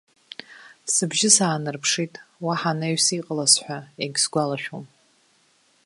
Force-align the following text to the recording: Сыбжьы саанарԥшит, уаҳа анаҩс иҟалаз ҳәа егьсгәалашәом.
Сыбжьы 0.93 1.29
саанарԥшит, 1.35 2.13
уаҳа 2.45 2.71
анаҩс 2.75 3.07
иҟалаз 3.17 3.53
ҳәа 3.63 3.77
егьсгәалашәом. 4.03 4.85